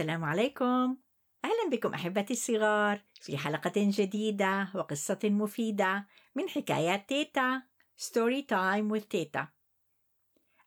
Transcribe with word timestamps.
السلام 0.00 0.24
عليكم. 0.24 0.96
أهلا 1.44 1.70
بكم 1.70 1.94
أحبتي 1.94 2.32
الصغار 2.32 3.04
في 3.20 3.38
حلقة 3.38 3.72
جديدة 3.76 4.68
وقصة 4.74 5.18
مفيدة 5.24 6.06
من 6.34 6.48
حكايات 6.48 7.08
تيتا 7.08 7.62
story 7.96 8.42
time 8.42 8.98
with 8.98 9.06
تيتا. 9.08 9.48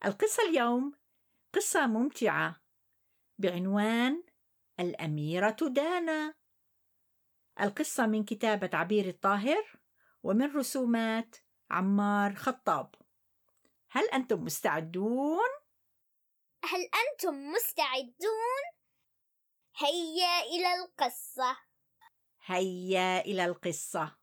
القصة 0.06 0.44
اليوم 0.50 0.94
قصة 1.54 1.88
ممتعة 1.88 2.62
بعنوان 3.40 4.24
الأميرة 4.80 5.58
دانا. 5.62 6.34
القصة 7.62 8.06
من 8.06 8.26
كتابة 8.26 8.70
عبير 8.74 9.08
الطاهر 9.08 9.80
ومن 10.24 10.56
رسومات 10.56 11.36
عمار 11.72 12.36
خطاب. 12.36 12.96
هل 13.90 14.04
أنتم 14.10 14.44
مستعدون؟ 14.44 15.50
هل 16.64 16.80
أنتم 16.82 17.52
مستعدون؟ 17.52 18.83
هيا 19.78 20.40
إلى 20.40 20.76
القصة. 20.76 21.58
هيا 22.46 23.20
إلى 23.20 23.46
القصة. 23.46 24.16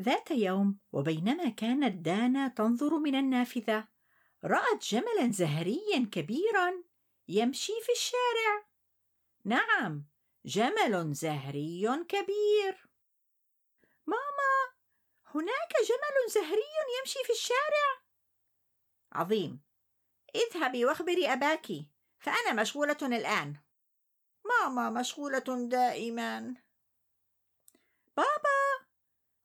ذات 0.00 0.30
يوم 0.30 0.78
وبينما 0.92 1.48
كانت 1.48 1.94
دانا 2.04 2.48
تنظر 2.48 2.98
من 2.98 3.14
النافذة 3.14 3.88
رأت 4.44 4.84
جملا 4.84 5.30
زهريا 5.30 6.08
كبيرا 6.12 6.82
يمشي 7.28 7.72
في 7.82 7.92
الشارع. 7.92 8.66
نعم 9.44 10.12
جمل 10.44 11.12
زهري 11.12 12.04
كبير. 12.08 12.88
ماما 14.06 14.74
هناك 15.26 15.72
جمل 15.88 16.30
زهري 16.30 16.72
يمشي 16.98 17.18
في 17.24 17.32
الشارع؟ 17.32 18.02
عظيم. 19.12 19.62
اذهبي 20.34 20.84
واخبري 20.84 21.32
اباك 21.32 21.66
فأنا 22.18 22.52
مشغولة 22.52 22.96
الآن. 23.02 23.56
ماما 24.44 25.00
مشغولة 25.00 25.68
دائما. 25.68 26.54
بابا 28.16 28.86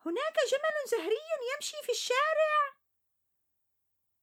هناك 0.06 0.36
جمل 0.52 0.88
زهري 0.92 1.22
يمشي 1.56 1.78
في 1.84 1.92
الشارع؟ 1.92 2.78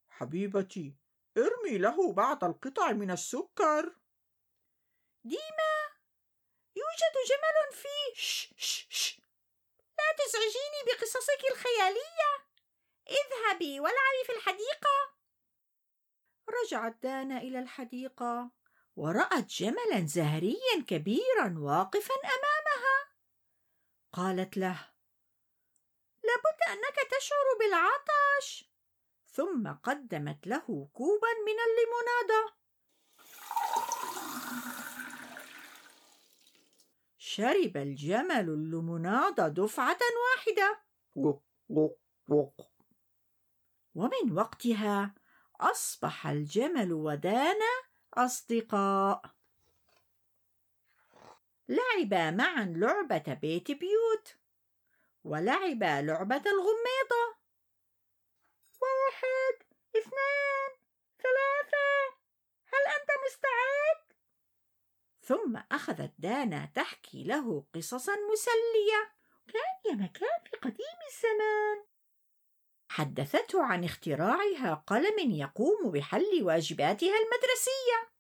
حبيبتي 0.09 0.97
ارمي 1.37 1.79
له 1.79 2.13
بعض 2.13 2.45
القطع 2.45 2.93
من 2.93 3.11
السكر. 3.11 3.97
ديما 5.25 5.74
يوجد 6.77 7.15
جمل 7.29 7.77
في 7.83 8.21
ش 8.21 8.55
ش 8.57 8.87
ش. 8.91 9.21
لا 9.99 10.25
تزعجيني 10.25 10.81
بقصصك 10.87 11.45
الخيالية. 11.51 12.31
اذهبي 13.11 13.81
والعبي 13.81 14.25
في 14.27 14.33
الحديقة. 14.33 15.15
رجعت 16.49 16.97
دانا 17.03 17.39
إلى 17.39 17.59
الحديقة 17.59 18.51
ورأت 18.97 19.47
جملا 19.47 20.07
زهريا 20.07 20.85
كبيرا 20.89 21.55
واقفا 21.59 22.15
أمامها. 22.15 23.15
قالت 24.13 24.57
له 24.57 24.91
لابد 26.23 26.61
أنك 26.69 27.09
تشعر 27.11 27.59
بالعطش. 27.59 28.65
ثم 29.33 29.73
قدمت 29.73 30.47
له 30.47 30.89
كوبا 30.93 31.33
من 31.47 31.57
الليمونادة. 31.67 32.64
شرب 37.25 37.77
الجمل 37.77 38.49
الليمونادة 38.49 39.49
دفعة 39.49 39.99
واحدة. 40.25 40.83
ومن 43.95 44.33
وقتها 44.33 45.15
أصبح 45.61 46.27
الجمل 46.27 46.93
ودانا 46.93 47.83
أصدقاء. 48.15 49.23
لعبا 51.69 52.31
معا 52.31 52.65
لعبة 52.77 53.35
بيت 53.35 53.71
بيوت 53.71 54.37
ولعبا 55.25 56.03
لعبة 56.03 56.43
الغميضة. 56.47 57.25
واحد 58.81 59.57
اثنان 59.97 60.71
ثلاثة. 61.19 62.04
ثم 65.25 65.57
أخذت 65.73 66.13
دانا 66.19 66.69
تحكي 66.75 67.25
له 67.25 67.65
قصصا 67.75 68.13
مسلية. 68.33 69.15
كان 69.53 69.93
يا 69.93 70.05
مكان 70.05 70.41
في 70.51 70.57
قديم 70.57 70.99
الزمان. 71.13 71.85
حدثته 72.89 73.65
عن 73.65 73.85
اختراعها 73.85 74.75
قلم 74.75 75.31
يقوم 75.31 75.91
بحل 75.91 76.43
واجباتها 76.43 77.15
المدرسية. 77.19 78.15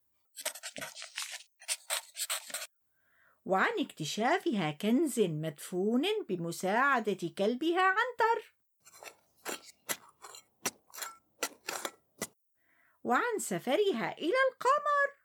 وعن 3.44 3.80
اكتشافها 3.80 4.70
كنز 4.70 5.20
مدفون 5.20 6.02
بمساعدة 6.28 7.30
كلبها 7.38 7.82
عنتر. 7.82 8.54
وعن 13.04 13.38
سفرها 13.38 14.12
إلى 14.18 14.36
القمر. 14.50 15.23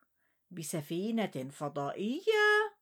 بسفينة 0.51 1.49
فضائية. 1.51 2.79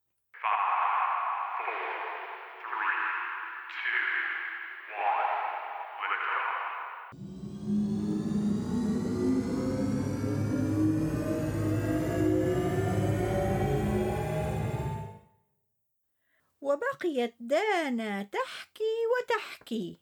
وبقيت 16.61 17.35
دانا 17.39 18.23
تحكي 18.23 18.83
وتحكي 19.13 19.99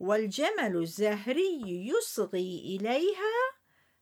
والجمل 0.00 0.76
الزهري 0.76 1.88
يصغي 1.88 2.76
إليها 2.76 3.52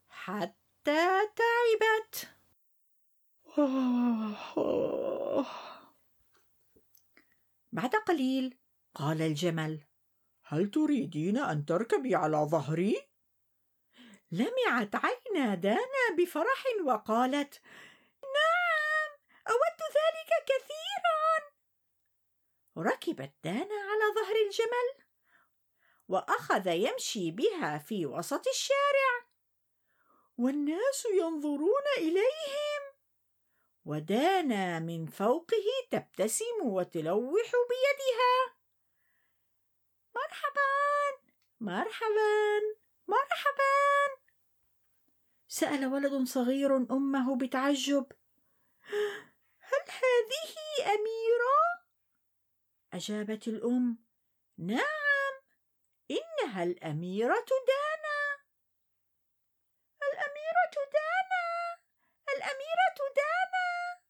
حتى 0.09 1.21
تعبت. 1.37 2.34
بعد 7.73 7.95
قليل 8.07 8.59
قال 8.95 9.23
الجمل 9.23 9.85
هل 10.45 10.71
تريدين 10.71 11.39
أن 11.39 11.67
تركبي 11.67 12.15
على 12.15 12.37
ظهري؟ 12.37 13.09
لمعت 14.31 14.95
عينا 14.95 15.55
دانا 15.55 16.17
بفرح 16.19 16.65
وقالت 16.87 17.61
نعم 18.23 19.11
أود 19.49 19.81
ذلك 19.97 20.31
كثيرا. 20.47 21.31
ركبت 22.79 23.33
دانا 23.45 23.75
على 23.75 24.15
ظهر 24.15 24.37
الجمل 24.47 25.05
وأخذ 26.09 26.67
يمشي 26.67 27.31
بها 27.31 27.79
في 27.79 28.07
وسط 28.07 28.49
الشارع. 28.49 29.25
والناس 30.39 31.07
ينظرون 31.21 31.87
اليهم 31.99 32.74
ودانا 33.85 34.79
من 34.79 35.07
فوقه 35.07 35.67
تبتسم 35.91 36.63
وتلوح 36.63 37.53
بيدها. 37.71 38.57
مرحبا 40.15 40.73
مرحبا 41.61 42.61
مرحبا. 43.09 43.75
سأل 45.49 45.87
ولد 45.87 46.29
صغير 46.29 46.77
أمه 46.77 47.39
بتعجب. 47.39 48.13
هل 49.61 49.85
هذه 49.89 50.55
أميرة؟ 50.95 51.85
أجابت 52.93 53.49
الأم. 53.49 54.05
نعم 54.59 55.35
إنها 56.11 56.63
الأميرة 56.63 57.47
دانا 57.69 58.45
الاميره 60.03 60.75
دانا 60.93 61.79
الاميره 62.29 62.99
دانا 63.17 64.01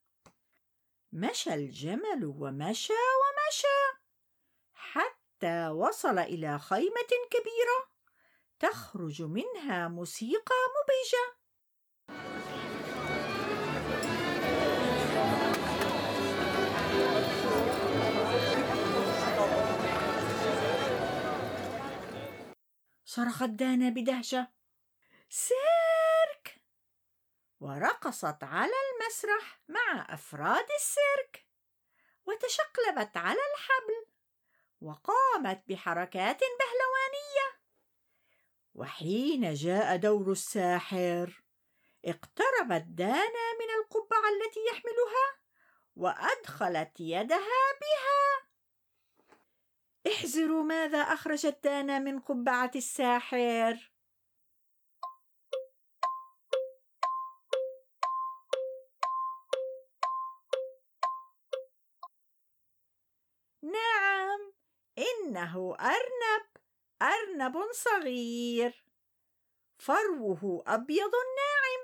مشى 1.17 1.53
الجمل 1.53 2.25
ومشى 2.25 2.93
ومشى 2.93 4.01
حتى 4.73 5.67
وصل 5.67 6.19
إلى 6.19 6.59
خيمة 6.59 7.11
كبيرة 7.31 7.89
تخرج 8.59 9.21
منها 9.21 9.87
موسيقى 9.87 10.55
مبهجة. 10.75 11.35
صرخت 23.05 23.49
دانا 23.49 23.89
سيرك 25.29 25.74
ورقصت 27.65 28.43
على 28.43 28.73
المسرح 28.91 29.61
مع 29.67 30.13
أفراد 30.13 30.65
السيرك 30.79 31.47
تشقلبت 32.39 33.17
على 33.17 33.39
الحبل 33.53 34.05
وقامت 34.81 35.63
بحركات 35.67 36.39
بهلوانية. 36.39 37.47
وحين 38.73 39.53
جاء 39.53 39.95
دور 39.97 40.31
الساحر 40.31 41.43
اقتربت 42.05 42.85
دانا 42.87 43.53
من 43.59 43.69
القبعة 43.79 44.29
التي 44.29 44.59
يحملها 44.71 45.27
وأدخلت 45.95 46.99
يدها 46.99 47.65
بها. 47.81 48.47
احذروا 50.13 50.63
ماذا 50.63 50.99
أخرجت 50.99 51.59
دانا 51.63 51.99
من 51.99 52.19
قبعة 52.19 52.71
الساحر؟ 52.75 53.94
إنه 65.35 65.75
أرنب 65.79 66.45
أرنب 67.01 67.55
صغير. 67.71 68.85
فروه 69.77 70.63
أبيض 70.67 71.11
ناعم. 71.11 71.81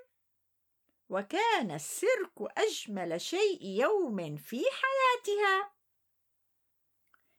وكان 1.09 1.71
السيرك 1.71 2.31
أجمل 2.57 3.21
شيء 3.21 3.65
يوم 3.65 4.37
في 4.37 4.57
حياتها. 4.57 5.71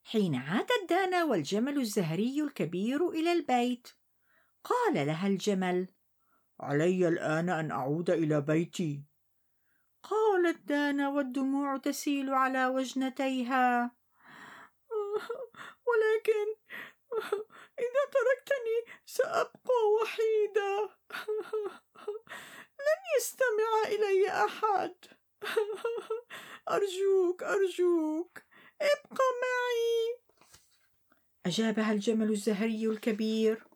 حين 0.05 0.35
عادت 0.35 0.87
دانا 0.89 1.25
والجمل 1.25 1.79
الزهري 1.79 2.43
الكبير 2.43 3.09
إلى 3.09 3.33
البيت 3.33 3.89
قال 4.65 4.95
لها 4.95 5.27
الجمل 5.27 5.89
علي 6.61 7.09
الآن 7.09 7.49
أن 7.49 7.71
أعود 7.71 8.11
إلى 8.11 8.41
بيتي. 8.41 9.05
قالت 10.03 10.61
دانا 10.69 11.09
والدموع 11.09 11.77
تسيل 11.77 12.31
على 12.31 12.67
وجنتيها. 12.67 14.02
ولكن 15.89 16.47
إذا 17.85 18.03
تركتني 18.13 18.99
سأبقى 19.07 19.81
وحيدة. 20.03 20.91
لن 22.87 23.01
يستمع 23.19 23.83
إلي 23.87 24.45
أحد. 24.45 24.95
أرجوك 26.69 27.43
أرجوك. 27.43 28.39
ابق 28.81 29.21
معي. 29.43 30.19
أجابها 31.47 31.93
الجمل 31.93 32.31
الزهري 32.31 32.87
الكبير. 32.87 33.67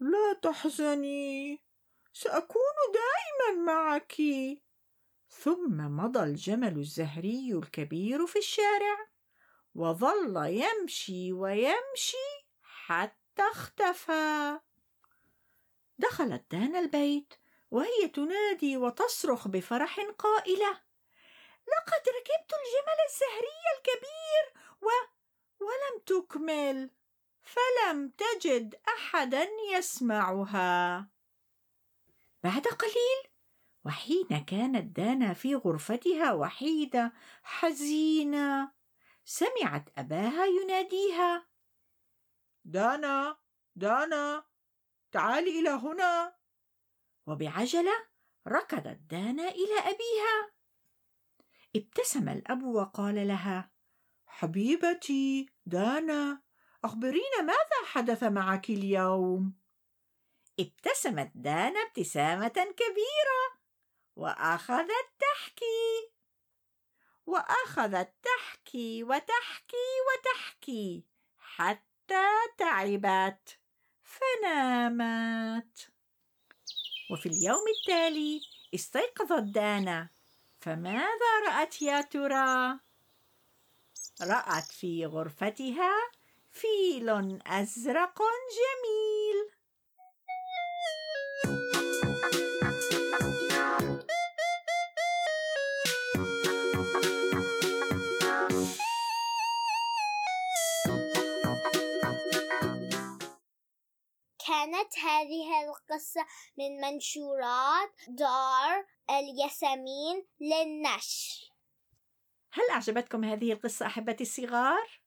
لا 0.00 0.32
تحزني. 0.42 1.62
سأكون 2.12 2.76
دائما 2.94 3.64
معك. 3.64 4.14
ثم 5.30 5.96
مضى 5.96 6.22
الجمل 6.22 6.78
الزهري 6.78 7.52
الكبير 7.52 8.26
في 8.26 8.38
الشارع. 8.38 9.07
وظل 9.78 10.36
يمشي 10.36 11.32
ويمشي 11.32 12.28
حتى 12.62 13.42
اختفى. 13.52 14.60
دخلت 15.98 16.44
دانا 16.50 16.78
البيت 16.78 17.34
وهي 17.70 18.08
تنادي 18.14 18.76
وتصرخ 18.76 19.48
بفرح 19.48 20.00
قائلة 20.18 20.70
لقد 21.68 22.02
ركبت 22.08 22.52
الجمل 22.58 22.98
الزهري 23.08 23.58
الكبير 23.76 24.62
و... 24.82 24.86
ولم 25.60 26.02
تكمل 26.06 26.90
فلم 27.42 28.08
تجد 28.08 28.80
احدا 28.88 29.48
يسمعها. 29.72 31.08
بعد 32.42 32.66
قليل 32.66 33.32
وحين 33.84 34.44
كانت 34.46 34.96
دانا 34.96 35.34
في 35.34 35.54
غرفتها 35.54 36.32
وحيدة 36.32 37.12
حزينة 37.42 38.77
سمعت 39.28 39.98
أباها 39.98 40.46
يناديها. 40.46 41.48
دانا 42.64 43.38
دانا 43.76 44.44
تعالي 45.12 45.60
إلى 45.60 45.70
هنا. 45.70 46.36
وبعجلة 47.26 47.92
ركضت 48.46 48.98
دانا 49.10 49.48
إلى 49.48 49.78
أبيها. 49.78 50.52
ابتسم 51.76 52.28
الأب 52.28 52.62
وقال 52.62 53.28
لها 53.28 53.70
حبيبتي 54.26 55.50
دانا 55.66 56.42
اخبرينا 56.84 57.40
ماذا 57.42 57.84
حدث 57.86 58.22
معك 58.22 58.70
اليوم؟ 58.70 59.54
ابتسمت 60.60 61.32
دانا 61.34 61.80
ابتسامة 61.80 62.74
كبيرة 62.76 63.60
وأخذت 64.16 65.08
تحكي. 65.18 66.17
واخذت 67.28 68.14
تحكي 68.22 69.04
وتحكي 69.04 69.88
وتحكي 70.08 71.04
حتى 71.38 72.26
تعبت 72.58 73.58
فنامت 74.02 75.90
وفي 77.10 77.26
اليوم 77.26 77.64
التالي 77.78 78.40
استيقظت 78.74 79.42
دانا 79.42 80.08
فماذا 80.60 81.40
رأت 81.46 81.82
يا 81.82 82.00
ترى؟ 82.00 82.78
رأت 84.22 84.72
في 84.72 85.06
غرفتها 85.06 85.92
فيل 86.52 87.08
أزرق 87.46 88.18
جميل 88.58 89.07
كانت 104.48 104.98
هذه 104.98 105.64
القصة 105.64 106.26
من 106.58 106.80
منشورات 106.80 107.92
دار 108.08 108.86
الياسمين 109.10 110.26
للنشر. 110.40 111.52
هل 112.52 112.70
أعجبتكم 112.70 113.24
هذه 113.24 113.52
القصة 113.52 113.86
أحبتي 113.86 114.22
الصغار؟ 114.22 115.00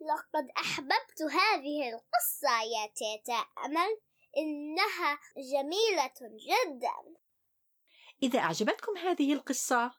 لقد 0.00 0.48
أحببت 0.56 1.22
هذه 1.22 1.88
القصة 1.88 2.62
يا 2.62 2.86
تيتا 2.86 3.44
أمل 3.64 4.00
إنها 4.36 5.18
جميلة 5.36 6.14
جدا. 6.20 7.18
إذا 8.22 8.38
أعجبتكم 8.38 8.96
هذه 8.96 9.32
القصة 9.32 9.92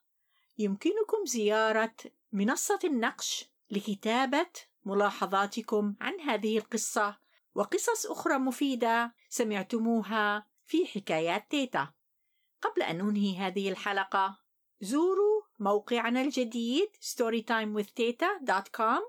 يمكنكم 0.57 1.25
زيارة 1.25 1.95
منصة 2.31 2.79
النقش 2.83 3.45
لكتابة 3.69 4.51
ملاحظاتكم 4.85 5.95
عن 6.01 6.19
هذه 6.19 6.57
القصة. 6.57 7.24
وقصص 7.55 8.05
أخرى 8.05 8.37
مفيدة 8.37 9.15
سمعتموها 9.29 10.47
في 10.65 10.85
حكايات 10.85 11.51
تيتا. 11.51 11.93
قبل 12.61 12.81
أن 12.81 12.99
أنهي 12.99 13.37
هذه 13.37 13.69
الحلقة 13.69 14.39
زوروا 14.81 15.41
موقعنا 15.59 16.21
الجديد 16.21 16.89
storytimewithteta.com 17.01 19.01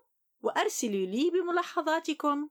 وأرسلوا 0.43 1.07
لي 1.07 1.31
بملاحظاتكم. 1.31 2.49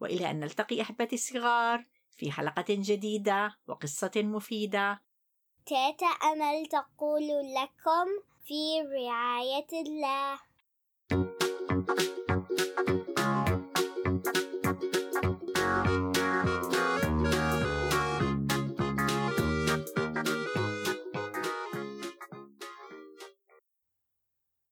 وإلى 0.00 0.30
أن 0.30 0.40
نلتقي 0.40 0.82
أحبتي 0.82 1.14
الصغار 1.14 1.86
في 2.16 2.32
حلقة 2.32 2.64
جديدة 2.68 3.58
وقصة 3.66 4.12
مفيدة. 4.16 5.02
تيتا 5.66 6.06
أمل 6.06 6.66
تقول 6.66 7.28
لكم 7.54 8.06
في 8.44 8.80
رعاية 8.80 9.66
الله 9.72 10.40